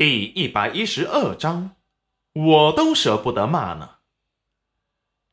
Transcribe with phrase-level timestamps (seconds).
[0.00, 1.76] 第一百一十二章，
[2.32, 3.98] 我都舍不得骂呢。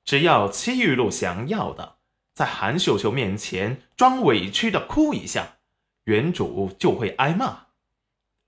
[0.04, 2.00] 只要戚玉露想要的，
[2.34, 5.60] 在韩秀秀面前装委屈的哭一下，
[6.04, 7.68] 原主就会挨骂，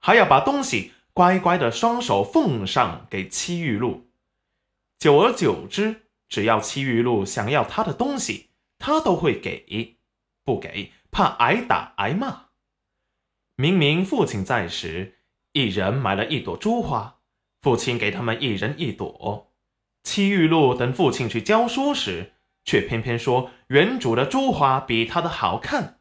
[0.02, 4.10] 还要把东西乖乖的双手奉上给戚玉露。
[4.98, 9.96] 久而久之，只要戚玉露想要他的东西，他都会给，
[10.44, 12.48] 不给怕挨打挨骂。
[13.56, 15.19] 明明父亲在时，
[15.52, 17.18] 一人买了一朵珠花，
[17.62, 19.52] 父亲给他们一人一朵。
[20.04, 22.34] 戚玉露等父亲去教书时，
[22.64, 26.00] 却偏偏说原主的珠花比他的好看，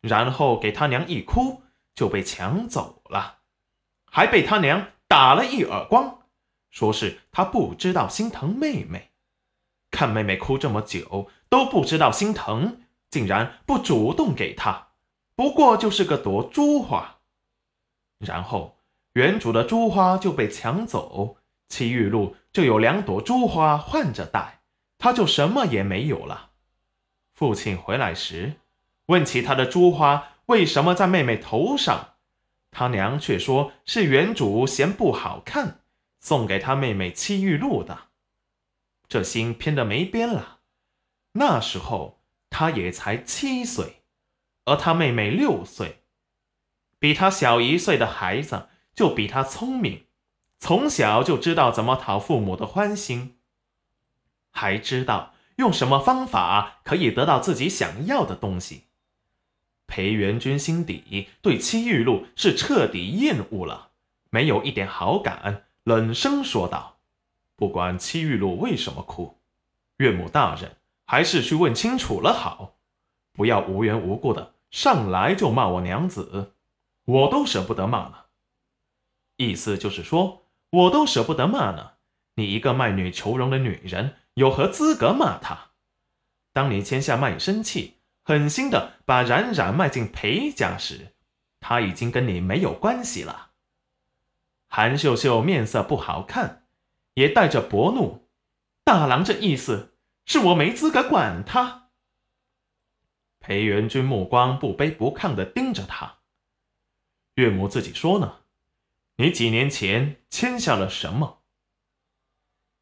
[0.00, 1.62] 然后给他娘一哭
[1.94, 3.38] 就被抢走了，
[4.10, 6.20] 还被他娘打了一耳光，
[6.70, 9.10] 说是他不知道心疼妹妹，
[9.90, 14.88] 看妹妹哭这么久都不知道心疼，竟然不主动给她，
[15.34, 17.20] 不过就是个朵珠花，
[18.18, 18.77] 然后
[19.14, 21.38] 原主的珠花就被抢走。
[21.68, 24.62] 戚玉露就有两朵珠花换着戴，
[24.96, 26.52] 他就什么也没有了。
[27.34, 28.54] 父亲回来时，
[29.06, 32.14] 问起他的珠花为什么在妹妹头上，
[32.70, 35.80] 他娘却说是原主嫌不好看，
[36.20, 38.08] 送给他妹妹戚玉露的。
[39.06, 40.60] 这心偏得没边了。
[41.32, 44.02] 那时候他也才七岁，
[44.64, 46.02] 而他妹妹六岁，
[46.98, 48.68] 比他小一岁的孩子
[48.98, 50.06] 就比他聪明。
[50.58, 53.36] 从小就知道怎么讨父母的欢心，
[54.50, 58.86] 还知道用什么方法可以得到自己想要的东西。
[59.86, 63.90] 裴元君心底对戚玉露是彻底厌恶了，
[64.30, 66.96] 没有一点好感，冷声说道
[67.54, 69.38] ：“不管戚玉露为什么哭，
[69.98, 70.74] 岳母大人
[71.04, 72.74] 还是去问清楚了好，
[73.32, 76.54] 不要无缘无故的上来就骂我娘子，
[77.04, 78.24] 我都舍不得骂了。”
[79.38, 80.44] 意思就是说。
[80.70, 81.92] 我都舍不得骂呢，
[82.34, 85.70] 你一个卖女求荣的女人，有何资格骂她？
[86.52, 91.14] 当你签下卖身契，狠心的把冉冉卖进裴家时，
[91.58, 93.52] 他已经跟你没有关系了。
[94.68, 96.66] 韩秀秀面色不好看，
[97.14, 98.28] 也带着薄怒。
[98.84, 99.96] 大郎这意思
[100.26, 101.88] 是我没资格管他。
[103.40, 106.18] 裴元君目光不卑不亢的盯着他，
[107.36, 108.40] 岳母自己说呢。
[109.20, 111.42] 你几年前签下了什么？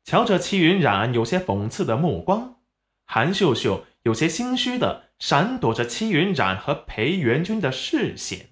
[0.05, 2.61] 瞧着戚云染有些讽刺的目光，
[3.07, 8.51] 韩秀秀有些心虚的闪躲着戚云染和裴元君的视线。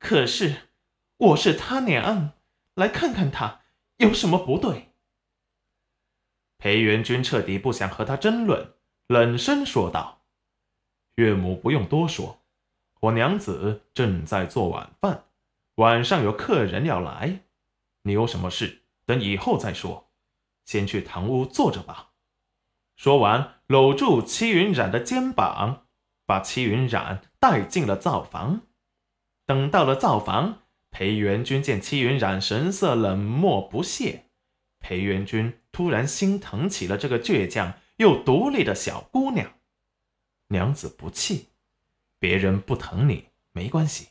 [0.00, 0.70] 可是
[1.18, 2.32] 我是他娘，
[2.74, 3.60] 来看看他
[3.98, 4.88] 有什么不对。
[6.58, 8.74] 裴元君彻底不想和他争论，
[9.06, 10.24] 冷声说道
[11.14, 12.42] ：“岳母不用多说，
[13.02, 15.26] 我娘子正在做晚饭。”
[15.78, 17.44] 晚上有客人要来，
[18.02, 20.10] 你有什么事，等以后再说。
[20.64, 22.10] 先去堂屋坐着吧。
[22.96, 25.86] 说完，搂住戚云染的肩膀，
[26.26, 28.62] 把戚云染带进了灶房。
[29.46, 34.24] 等到了灶房，裴元君见戚云染神色冷漠不屑，
[34.80, 39.52] 裴元君突然心疼起了这个倔强又独立的小姑娘。
[40.48, 41.50] 娘子不气，
[42.18, 44.08] 别人不疼你没关系，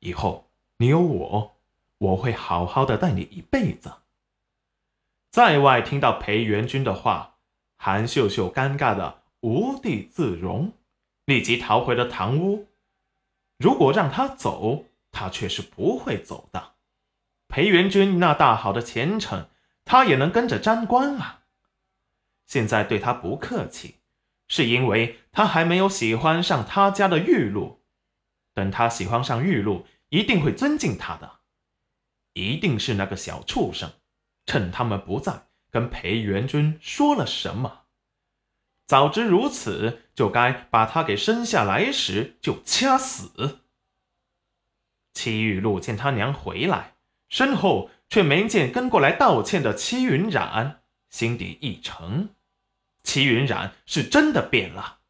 [0.00, 0.45] 以后。
[0.78, 1.56] 你有我，
[1.98, 3.94] 我会好好的待你一辈子。
[5.30, 7.36] 在外听到裴元君的话，
[7.76, 10.74] 韩秀秀尴尬的无地自容，
[11.24, 12.68] 立即逃回了堂屋。
[13.56, 16.74] 如果让他走，他却是不会走的。
[17.48, 19.48] 裴元君那大好的前程，
[19.86, 21.44] 他也能跟着沾光啊。
[22.46, 23.96] 现在对他不客气，
[24.46, 27.80] 是因为他还没有喜欢上他家的玉露。
[28.52, 29.86] 等他喜欢上玉露。
[30.08, 31.40] 一定会尊敬他的，
[32.32, 33.92] 一定是那个小畜生，
[34.46, 37.82] 趁他们不在，跟裴元君说了什么。
[38.84, 43.60] 早知如此，就该把他给生下来时就掐死。
[45.12, 46.94] 戚玉露见他娘回来，
[47.28, 52.36] 身后却没见跟过来道歉的戚云染，心底一沉，
[53.02, 55.00] 戚云染是真的变了。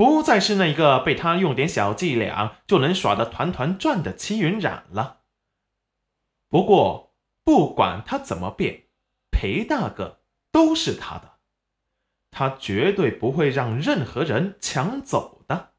[0.00, 5.24] 不再是那个被他用点小伎俩就能耍得团团转的戚云染了。
[6.48, 7.14] 不过，
[7.44, 8.84] 不管他怎么变，
[9.30, 11.40] 裴大哥都是他的，
[12.30, 15.74] 他绝对不会让任何人抢走的。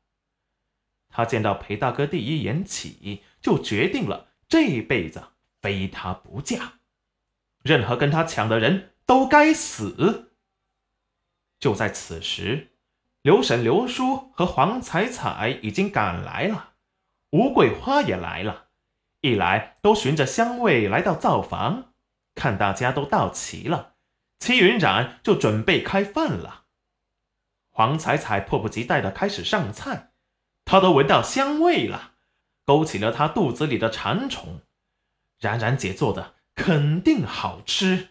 [1.09, 5.29] 他见到裴大哥第一眼起，就决定了这辈子
[5.63, 6.73] 非他不嫁，
[7.63, 10.35] 任何跟他抢的人都该死。
[11.59, 12.67] 就在此时。
[13.21, 16.71] 刘婶、刘叔和黄彩彩已经赶来了，
[17.29, 18.69] 吴桂花也来了，
[19.21, 21.93] 一来都循着香味来到灶房，
[22.33, 23.93] 看大家都到齐了，
[24.39, 26.63] 齐云染就准备开饭了。
[27.69, 30.11] 黄彩彩迫不及待地开始上菜，
[30.65, 32.13] 她都闻到香味了，
[32.65, 34.61] 勾起了她肚子里的馋虫。
[35.39, 38.10] 冉冉姐做的肯定好吃。